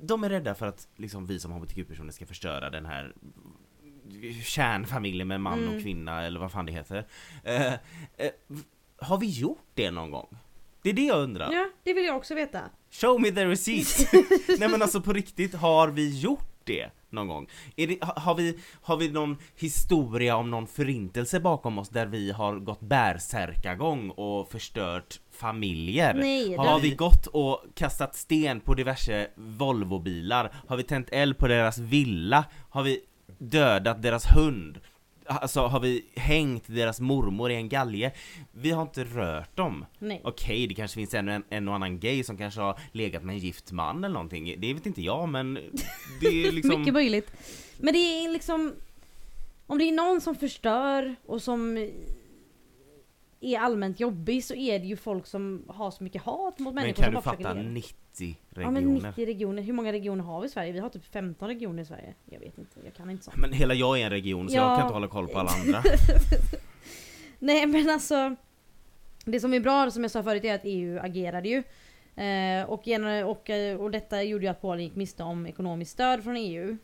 [0.07, 3.13] de är rädda för att liksom, vi som hbtq-personer ska förstöra den här
[4.43, 5.75] kärnfamiljen med man Mm.
[5.75, 7.05] och kvinna eller vad fan det heter
[7.43, 7.77] Eh, eh,
[9.01, 10.37] Har vi gjort det någon gång?
[10.81, 12.61] Det är det jag undrar Ja, det vill jag också veta.
[12.91, 14.09] Show me the receipt!
[14.59, 17.47] Nej men alltså på riktigt, har vi gjort det någon gång?
[17.75, 22.31] Det, ha- har, vi, har vi någon historia om någon förintelse bakom oss där vi
[22.31, 26.13] har gått bärsärkagång och förstört familjer?
[26.13, 30.53] Nej, har vi- gått och kastat sten på diverse Volvobilar?
[30.67, 32.45] Har vi tänt eld på deras villa?
[32.69, 32.99] Har vi
[33.37, 34.79] dödat deras hund?
[35.25, 38.11] Alltså har vi hängt deras mormor i en galge?
[38.51, 39.85] Vi har inte rört dem.
[39.99, 40.21] Nej.
[40.23, 43.39] Okej, det kanske finns en, en och annan gay som kanske har legat med en
[43.39, 44.55] gift man eller någonting.
[44.57, 45.53] Det vet inte jag men
[46.21, 46.79] det är liksom...
[46.79, 47.31] Mycket möjligt.
[47.77, 48.73] Men det är liksom...
[49.67, 51.89] Om det är någon som förstör och som
[53.41, 56.83] är allmänt jobbig så är det ju folk som har så mycket hat mot men
[56.83, 57.69] människor kan som du fatta leva.
[57.69, 57.93] 90
[58.49, 58.81] Ja regioner?
[58.81, 60.71] men 90 regioner, hur många regioner har vi i Sverige?
[60.71, 62.13] Vi har typ 15 regioner i Sverige.
[62.25, 63.37] Jag vet inte, jag kan inte sånt.
[63.37, 64.61] Men hela jag är en region så Ja.
[64.69, 65.83] jag kan inte hålla koll på alla andra.
[67.39, 68.35] Nej men alltså
[69.25, 71.57] Det som är bra som jag sa förut är att EU agerade ju.
[72.23, 72.87] Eh, och,
[73.29, 76.77] och, eh, och detta gjorde ju att Polen gick miste om ekonomiskt stöd från EU.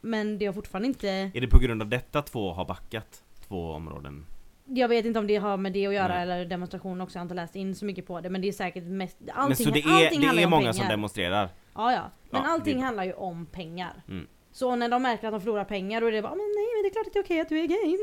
[0.00, 3.22] Men det har fortfarande inte Är det på grund av detta två har backat?
[3.48, 4.26] Två områden?
[4.72, 6.22] Jag vet inte om det har med det att göra Nej.
[6.22, 8.52] eller demonstrationer också, jag har inte läst in så mycket på det men det är
[8.52, 10.72] säkert mest Men allting, så det är, allting det handlar är om många pengar.
[10.72, 11.48] som demonstrerar?
[11.74, 14.02] Ja ja, men Ja, allting det- handlar ju om pengar.
[14.08, 14.26] Mm.
[14.52, 16.82] Så när de märker att de förlorar pengar då är det bara men nej men
[16.82, 17.96] det är klart att det är okej att du är gay.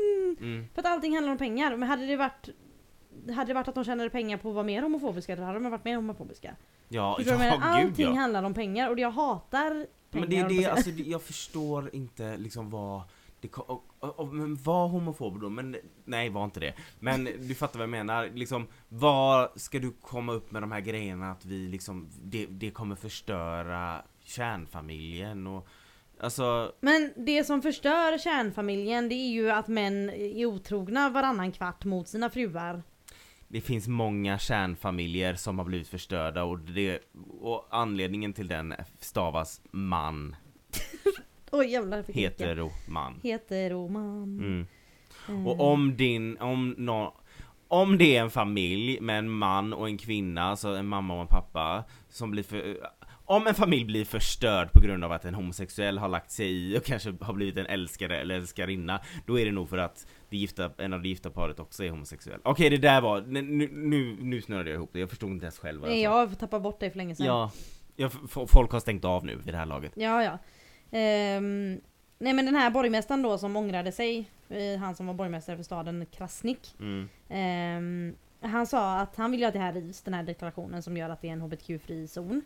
[0.50, 0.68] Mm.
[0.74, 1.76] För att allting handlar om pengar.
[1.76, 2.48] Men hade det varit
[3.34, 5.70] hade det varit att de tjänade pengar på att vara mer homofobiska då hade de
[5.70, 6.56] varit mer homofobiska.
[6.88, 8.20] Ja, Förstår ja gud Allting ja.
[8.20, 9.70] handlar om pengar och jag hatar
[10.10, 10.26] pengar.
[10.26, 13.00] Men det är det, alltså jag förstår inte liksom vad
[13.40, 15.48] det, och, och, och, men var homofob då?
[15.48, 16.74] Men nej, var inte det.
[17.00, 20.80] Men du fattar vad jag menar, liksom vad ska du komma upp med de här
[20.80, 25.68] grejerna att vi liksom, det, det kommer förstöra kärnfamiljen och
[26.20, 31.84] Alltså, Men det som förstör kärnfamiljen det är ju att män är otrogna varannan kvart
[31.84, 32.82] mot sina fruar.
[33.48, 36.98] det finns många kärnfamiljer som har blivit förstörda och det,
[37.40, 40.36] och anledningen till den stavas man,
[41.52, 41.96] Oj jävlar.
[41.96, 42.28] jag fick hicka.
[42.46, 43.20] hetero man.
[43.22, 44.22] Heteroman.
[44.38, 44.66] Mm.
[45.28, 47.14] Eh, Och om din, om nå
[47.70, 51.20] om det är en familj med en man och en kvinna, alltså en mamma och
[51.20, 52.76] en pappa, som blir för,
[53.24, 56.78] om en familj blir förstörd på grund av att en homosexuell har lagt sig i
[56.78, 60.36] och kanske har blivit en älskare eller älskarinna, då är det nog för att det
[60.36, 62.40] gifta, en av det gifta paret också är homosexuell.
[62.44, 65.58] Okej det där var, nu, nu, nu snurrade jag ihop det, jag förstod inte ens
[65.58, 66.30] själv vad Nej, jag jag sa.
[66.30, 67.26] har tappat bort det för länge sedan.
[67.26, 67.50] Ja,
[67.96, 69.92] ja, f- folk har stängt av nu vid det här laget.
[69.96, 70.38] Ja, ja.
[70.90, 71.80] Ehm,
[72.18, 75.64] nej men den här borgmästaren då som ångrade sig, eh, han som var borgmästare för
[75.64, 76.74] staden Krasnik.
[76.80, 77.08] Mm.
[77.28, 81.10] ehm, han sa att han vill att det här rivs, den här deklarationen som gör
[81.10, 82.42] att det är en hbtq-fri zon.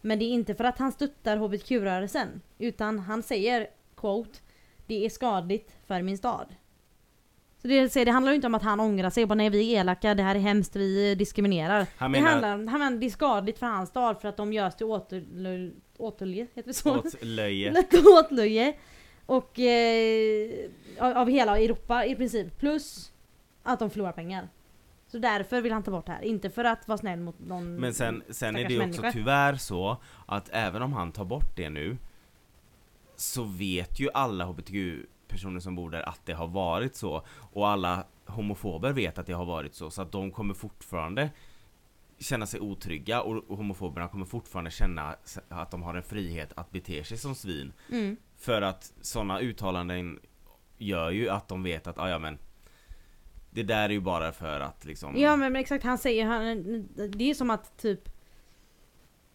[0.00, 2.40] Men det är inte för att han stöttar hbtq-rörelsen.
[2.58, 4.38] Utan han säger, quote,
[4.86, 6.46] det är skadligt för min stad.
[7.62, 9.50] Så det, så det handlar ju inte om att han ångrar sig och bara nej
[9.50, 11.86] vi är elaka, det här är hemskt, vi diskriminerar.
[11.96, 14.36] Han det menar handlar om, han menar, det är skadligt för hans stad för att
[14.36, 16.98] de görs till återlö, återlö, heter det så?
[16.98, 17.72] åt löje.
[17.72, 18.74] Lätt åtlöje.
[19.26, 20.50] Och eh,
[20.98, 22.58] av av hela Europa i princip.
[22.58, 23.12] Plus
[23.62, 24.48] att de förlorar pengar.
[25.06, 26.22] Så därför vill han ta bort det här.
[26.22, 29.12] Inte för att vara snäll mot någon Men sen, sen är det ju också människa.
[29.12, 29.96] tyvärr så
[30.26, 31.96] att även om han tar bort det nu
[33.16, 34.44] så vet ju alla
[35.32, 39.32] hbtq-personer som bor där att det har varit så och alla homofober vet att det
[39.32, 41.30] har varit så så att de kommer fortfarande
[42.18, 45.16] känna sig otrygga och homofoberna kommer fortfarande känna
[45.48, 48.16] att de har en frihet att bete sig som svin Mm.
[48.38, 50.20] för att sådana uttalanden
[50.78, 52.38] gör ju att de vet att ah, ja men
[53.50, 56.88] det där är ju bara för att liksom Ja men, men exakt, han säger, han,
[57.16, 58.08] det är som att typ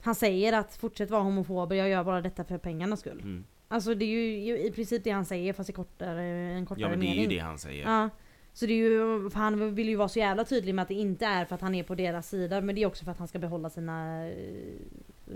[0.02, 3.20] Han säger att fortsätt vara homofob, jag gör bara detta för pengarnas skull.
[3.22, 3.46] mm.
[3.68, 6.90] Alltså det är ju i princip det han säger fast i kortare, en kortare Ja
[6.90, 7.24] men det är mening.
[7.24, 8.10] ju det han säger Ja.
[8.54, 10.94] Så det är ju, för han vill ju vara så jävla tydlig med att det
[10.94, 13.18] inte är för att han är på deras sida men det är också för att
[13.18, 14.36] han ska behålla sina eh,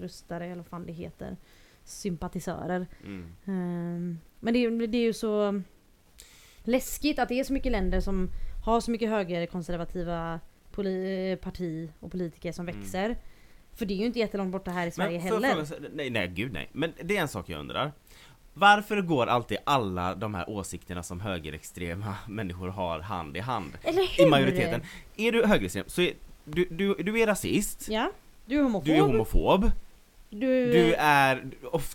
[0.02, 1.38] röstare eller vad fan det heter.
[1.84, 2.88] Sympatisörer.
[3.06, 3.26] Mm.
[3.46, 5.62] Ehm, men det, är ju- det är ju så
[6.64, 8.30] läskigt att det är så mycket länder som
[8.66, 10.40] har så mycket högerkonservativa
[10.72, 12.82] poli- parti och politiker som Mm.
[13.76, 15.66] För det är ju inte jättelångt borta här i Sverige jag heller.
[15.66, 16.70] fråga nej, nej gud nej.
[16.72, 17.92] Men det är en sak jag undrar.
[18.54, 23.78] Varför går alltid alla de här åsikterna som högerextrema människor har hand i hand?
[23.84, 24.28] Eller hur?
[24.28, 24.82] I majoriteten.
[25.18, 26.14] Är du högerextrem så är
[26.46, 28.12] du, du, du är rasist, Ja.
[28.46, 28.86] Du är homofob.
[28.86, 29.72] du är homofob,
[30.30, 31.46] Du, du är...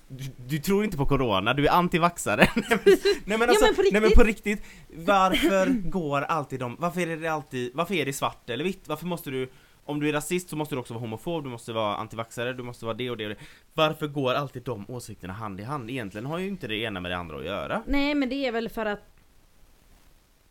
[0.08, 2.48] Du, du tror inte på corona, du är antivaxare.
[2.66, 2.78] nej,
[3.24, 4.16] men, men alltså, men på nej men riktigt.
[4.16, 4.62] på riktigt.
[4.94, 6.76] Varför går alltid de...
[6.78, 7.70] Varför är det alltid...
[7.74, 8.88] Varför är det svart eller vitt?
[8.88, 9.48] Varför måste du...
[9.86, 12.62] Om du är rasist så måste du också vara homofob, du måste vara antivaxare, du
[12.62, 13.36] måste vara det och det och det.
[13.74, 15.90] Varför går alltid de åsikterna hand i hand?
[15.90, 17.82] Egentligen har ju inte det ena med det andra att göra.
[17.86, 19.00] Nej men det är väl för att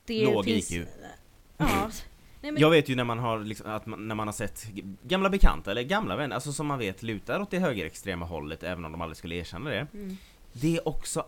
[0.06, 0.72] det Låg finns...
[0.72, 0.88] IQ.
[1.58, 1.90] Ja.
[2.42, 2.62] Nej, men...
[2.62, 4.68] Jag vet ju när man har liksom, att man, när man har sett
[5.04, 8.86] gamla bekanta eller gamla vänner, alltså som man vet lutar åt det högerextrema hållet även
[8.86, 9.88] om de aldrig skulle erkänna det.
[9.94, 10.18] Mm.
[10.54, 11.26] Det är också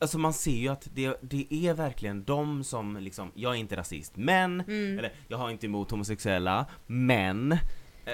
[0.00, 3.76] Alltså man ser ju att det, det är verkligen de som liksom, jag är inte
[3.76, 4.98] rasist men, Mm.
[4.98, 7.56] eller jag har inte emot homosexuella, men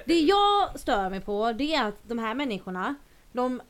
[0.07, 2.95] Det jag stör mig på det är att de här människorna,
[3.33, 3.61] de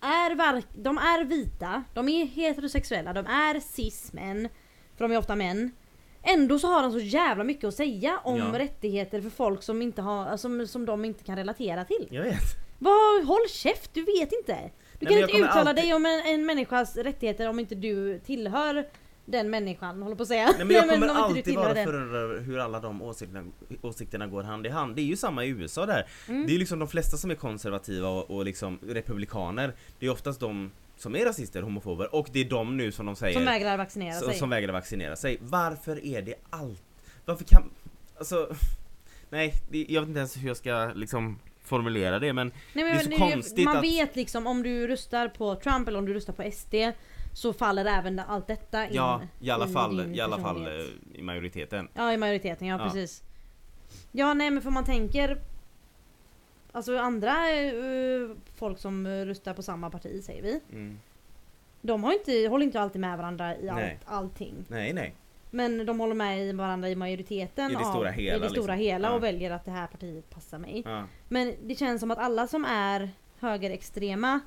[0.00, 4.48] är, de är vita, de är heterosexuella, de är cis-män,
[4.96, 5.70] för de är ofta män.
[6.22, 8.58] Ändå så har de så jävla mycket att säga om Ja.
[8.58, 12.08] rättigheter för folk som, inte har, som, som de inte kan relatera till.
[12.10, 12.42] Jag vet.
[12.78, 14.70] Vad, håll käft, du vet inte!
[14.98, 18.18] Du men kan inte uttala alltid- dig om en, en människas rättigheter om inte du
[18.18, 18.86] tillhör
[19.26, 20.54] den människan, håller på att säga.
[20.58, 23.44] Nej men jag men kommer du alltid vara förundrad hur alla de åsikterna,
[23.82, 24.96] åsikterna går hand i hand.
[24.96, 26.06] Det är ju samma i USA där.
[26.28, 26.46] Mm.
[26.46, 29.72] Det är ju liksom de flesta som är konservativa och, och liksom republikaner.
[29.98, 33.16] Det är oftast de som är rasister, homofober och det är de nu som de
[33.16, 34.34] säger Som vägrar vaccinera sig.
[34.34, 35.38] som vägrar vaccinera sig.
[35.40, 36.82] Varför är det allt?
[37.24, 37.70] Varför kan...
[38.18, 38.54] Alltså...
[39.30, 43.00] Nej, jag vet inte ens hur jag ska liksom formulera det men Nej, men Det
[43.00, 46.06] är så det konstigt man att- vet liksom om du röstar på Trump eller om
[46.06, 46.74] du röstar på SD
[47.32, 51.22] så faller även allt detta in ja, i alla fall, i alla fall eh, i
[51.22, 51.88] majoriteten.
[51.94, 52.84] Ja i majoriteten, ja, Ja.
[52.84, 53.22] precis.
[54.12, 55.38] Ja nej men för man tänker
[56.72, 57.72] Alltså andra eh,
[58.56, 60.60] folk som röstar på samma parti säger vi.
[60.72, 60.98] Mm.
[61.80, 63.98] De har inte, håller inte alltid med varandra i allt, Nej.
[64.04, 64.54] allting.
[64.68, 65.14] Nej, nej.
[65.56, 68.48] Men de håller med i varandra i majoriteten I det av, stora hela, i det
[68.50, 68.78] stora liksom.
[68.78, 69.14] hela Ja.
[69.14, 70.82] och väljer att det här partiet passar mig.
[70.84, 71.04] Ja.
[71.28, 74.40] Men det känns som att alla som är högerextrema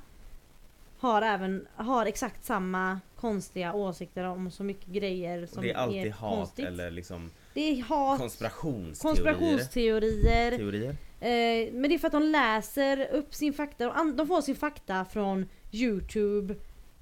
[0.98, 6.12] har även har exakt samma konstiga åsikter om så mycket grejer som det är alltid
[6.12, 6.66] hat konstigt.
[6.66, 9.14] eller liksom Det är hat, konspirationsteorier.
[9.34, 10.50] konspirationsteorier.
[10.56, 10.90] Teorier.
[11.20, 14.04] Eh, men det är för att de läser upp sin fakta.
[14.16, 16.54] De får sin fakta från Youtube,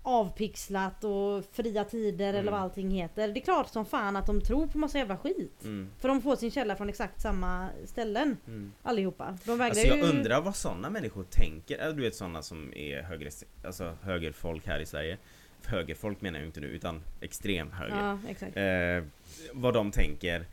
[0.08, 2.52] avpixlat och fria tider eller Mm.
[2.52, 3.28] vad allting heter.
[3.28, 5.64] Det är klart som fan att de tror på massa jävla skit.
[5.64, 5.90] Mm.
[5.98, 8.36] För de får sin källa från exakt samma ställen.
[8.46, 8.72] Mm.
[8.82, 9.38] Allihopa.
[9.44, 10.02] De Alltså jag ju...
[10.02, 13.30] undrar vad sådana människor tänker, Äh, du vet sådana som är höger,
[13.64, 15.18] alltså högerfolk här i Sverige
[15.66, 19.04] Högerfolk menar jag inte nu utan extrem höger Ja, eh,
[19.52, 20.46] Vad de tänker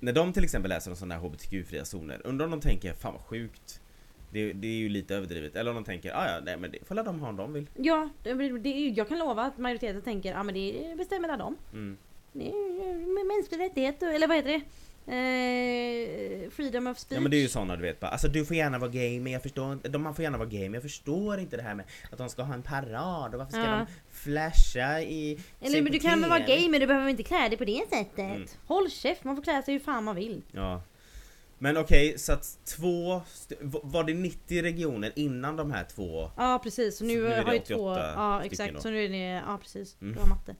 [0.00, 3.12] När de till exempel läser om sådana här HBTQ-fria zoner, undrar om de tänker 'Fan
[3.12, 3.80] vad sjukt'
[4.32, 6.78] det, det är ju lite överdrivet, eller om de tänker 'Ah, ja, nej men det
[6.88, 10.32] får de ha om de vill' Ja, det, är jag kan lova att majoriteten tänker
[10.32, 11.56] ja men det bestämmer dem.
[11.72, 11.96] mm.
[12.32, 14.62] det är med mänskliga rättigheter, eller vad heter det?
[15.06, 17.16] Eh, freedom of speech.
[17.16, 19.20] Ja men det är ju såna du vet bara, alltså du får gärna vara gay
[19.20, 21.62] men jag förstår inte, de, man får gärna vara gay men jag förstår inte det
[21.62, 23.70] här med att de ska ha en parad och varför ska Ja.
[23.78, 27.48] de flasha i Eller men du kan väl vara gay men du behöver inte klä
[27.48, 28.18] dig på det sättet.
[28.18, 28.46] Mm.
[28.66, 30.42] Håll käft, man får klä sig hur fan man vill.
[30.52, 30.82] Ja.
[31.62, 33.22] Men okej, så att två,
[33.82, 36.30] var det 90 regioner innan de här två?
[36.36, 37.90] Ja precis, så nu, Så nu har ju 88 två...
[37.98, 39.16] Ja exakt, så nu är det...
[39.46, 40.14] Ja precis, Mm.
[40.14, 40.50] bra matte.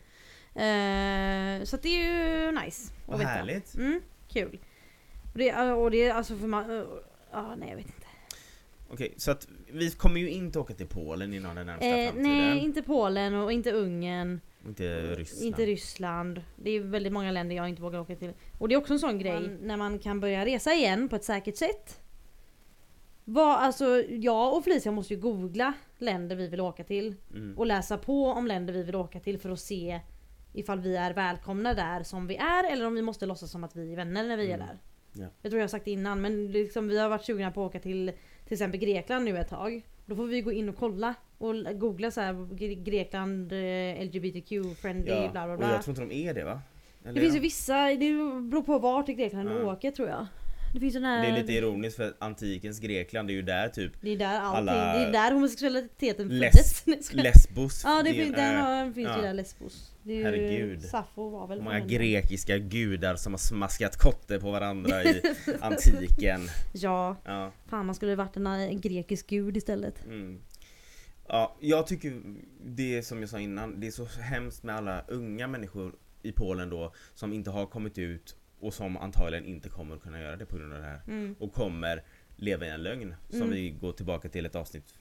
[0.55, 3.31] Eh, så att det är ju nice att Vad veta.
[3.31, 3.75] härligt!
[3.75, 4.59] Mm, kul.
[5.33, 6.87] Och det, och det är alltså för man...
[7.33, 8.07] Ja nej jag vet inte.
[8.91, 12.23] Okej, så att vi kommer ju inte åka till Polen inom den närmsta Eh, framtiden.
[12.39, 14.41] nej, inte Polen och inte Ungern.
[14.67, 15.47] Inte Ryssland.
[15.47, 16.43] Inte Ryssland.
[16.57, 18.33] Det är väldigt många länder jag inte vågar åka till.
[18.59, 21.25] Och det är också en sån grej när man kan börja resa igen på ett
[21.25, 22.01] säkert sätt.
[23.25, 27.15] Vad, alltså, jag och Felicia måste ju googla länder vi vill åka till.
[27.31, 27.59] Mm.
[27.59, 30.01] Och läsa på om länder vi vill åka till för att se
[30.53, 33.77] ifall vi är välkomna där som vi är eller om vi måste låtsas som att
[33.77, 34.67] vi är vänner när vi är Mm.
[34.67, 34.79] där.
[35.13, 35.29] Ja.
[35.43, 37.69] Jag tror jag har sagt det innan men liksom, vi har varit sugna på att
[37.71, 38.13] åka till
[38.45, 39.87] till exempel Grekland nu ett tag.
[40.07, 44.77] Då får vi gå in och kolla och googla så här Gre- Grekland eh, LGBTQ
[44.81, 45.73] friendly Ja, bla bla och bla.
[45.73, 46.61] jag tror inte de är det va?
[47.05, 47.97] Eller Det finns ju vissa, det
[48.51, 50.27] beror på vart i Grekland du åker tror jag.
[50.75, 53.69] Det finns den här, Det är lite ironiskt för antikens Grekland, det är ju där
[53.69, 57.07] typ det är där allting, alla- det är där homosexualiteten Les- föddes.
[57.07, 57.25] Skojar.
[57.25, 57.83] Lesbos.
[57.85, 58.59] Ja det finns, där ö.
[58.61, 59.17] har, finns Ja.
[59.17, 59.93] ju där Lesbos.
[60.03, 60.83] Det är ju, Herregud.
[60.83, 61.89] Sappho var väl många den.
[61.89, 65.23] grekiska gudar som har smaskat kotte på varandra i
[65.61, 66.41] antiken.
[66.73, 70.05] Ja, Ja, fan man skulle varit en, en grekisk gud istället.
[70.07, 70.41] mm.
[71.33, 72.23] Ja, jag tycker
[72.65, 75.93] det som jag sa innan, det är så hemskt med alla unga människor
[76.23, 80.21] i Polen då som inte har kommit ut och som antagligen inte kommer att kunna
[80.21, 81.01] göra det på grund av det här.
[81.09, 81.37] Mm.
[81.41, 82.03] Och kommer
[82.37, 83.51] leva i en lögn som Mm.
[83.55, 84.95] vi går tillbaka till ett avsnitt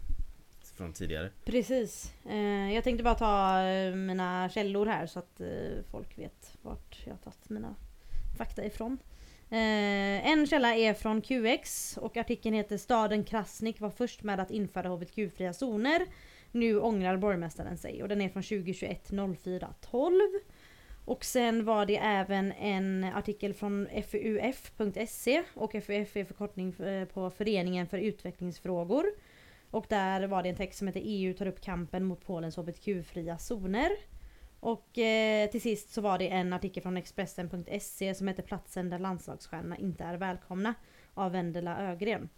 [0.75, 1.29] från tidigare.
[1.45, 2.13] Precis.
[2.29, 5.47] Eh, jag tänkte bara ta eh, mina källor här så att eh,
[5.91, 7.75] folk vet vart jag har tagit mina
[8.37, 8.97] fakta ifrån.
[9.53, 14.51] Eh, en källa är från QX och artikeln heter Staden Krasnik var först med att
[14.51, 16.05] införa HBTQ-fria zoner.
[16.51, 19.11] Nu ångrar borgmästaren sig och den är från 2021
[19.43, 20.21] 04 12.
[21.05, 27.29] Och sen var det även en artikel från FUF.se och FUF är förkortning eh, på
[27.29, 29.05] Föreningen för utvecklingsfrågor.
[29.71, 33.37] Och där var det en text som heter EU tar upp kampen mot Polens HBTQ-fria
[33.37, 33.89] zoner.
[34.61, 38.99] Och eh, till sist så var det en artikel från Expressen.se som heter Platsen där
[38.99, 40.73] landslagsstjärnorna inte är välkomna.
[41.13, 42.29] Av Vendela Ögren.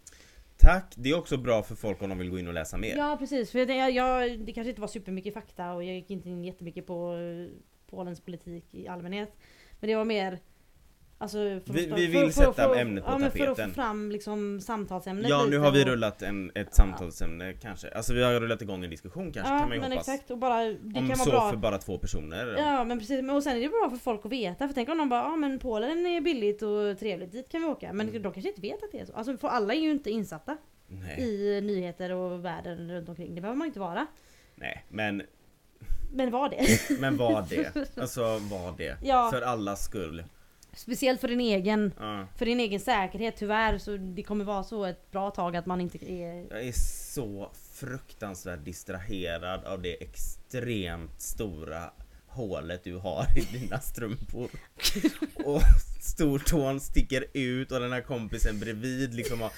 [0.56, 0.94] Tack!
[0.96, 2.96] Det är också bra för folk om de vill gå in och läsa mer.
[2.96, 6.10] Ja precis, för det, jag, jag, det kanske inte var supermycket fakta och jag gick
[6.10, 7.58] inte in jättemycket på eh,
[7.90, 9.36] Polens politik i allmänhet.
[9.80, 10.38] Men det var mer
[11.24, 13.68] Alltså för Vi- vi vill för- sätta för- ämnet på ja, men För att tapeten.
[13.70, 17.90] få fram liksom samtalsämnet Ja, nu har vi rullat en, ett samtalsämne kanske.
[17.90, 20.08] Alltså vi har rullat igång en diskussion kanske Ja kan man ju men hoppas.
[20.08, 22.54] exakt och bara det Om kan så vara bra för bara två personer.
[22.58, 24.98] Ja men precis, och sen är det bra för folk att veta för tänk om
[24.98, 27.92] de bara ja men Polen är billigt och trevligt, dit kan vi åka.
[27.92, 28.22] Men Mm.
[28.22, 29.12] de kanske inte vet att det är så.
[29.12, 30.56] Alltså för alla är ju inte insatta
[30.88, 33.34] Nej, i nyheter och världen runt omkring.
[33.34, 34.06] Det behöver man inte vara.
[34.54, 35.22] nej, men,
[36.12, 36.66] Men var det.
[37.00, 37.76] men var det.
[38.00, 38.96] Alltså var det.
[39.02, 39.28] Ja.
[39.32, 40.24] För allas skull.
[40.76, 42.26] Speciellt för din egen Ja.
[42.36, 45.80] för din egen säkerhet tyvärr så det kommer vara så ett bra tag att man
[45.80, 46.46] inte är...
[46.50, 46.72] Jag är
[47.12, 51.90] så fruktansvärt distraherad av det extremt stora
[52.26, 54.50] hålet du har i dina strumpor.
[55.44, 55.60] Och
[56.00, 59.52] stortån sticker ut och den här kompisen bredvid liksom har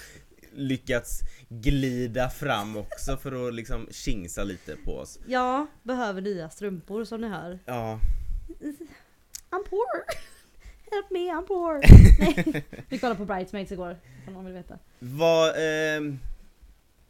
[0.53, 5.19] lyckats glida fram också för att liksom kingsa lite på oss.
[5.27, 7.59] Jag behöver nya strumpor som ni hör.
[7.65, 7.99] Ja,
[9.49, 10.03] I'm poor!
[10.91, 11.79] Help me, I'm poor!
[12.19, 13.97] Nej, vi kollade på Bridesmaids igår
[14.27, 14.79] om någon vill veta.
[14.99, 16.19] vad, ehm,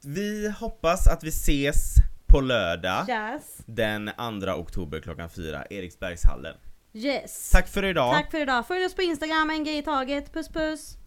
[0.04, 3.58] vi hoppas att vi ses på lördag Yes!
[3.66, 4.12] den
[4.42, 6.56] 2 oktober klockan 4, Eriksbergshallen.
[6.94, 7.50] Yes!
[7.52, 8.14] Tack för idag!
[8.14, 8.68] Tack för idag.
[8.68, 10.34] Följ oss på Instagram, en grej i taget.
[10.34, 10.98] Puss puss!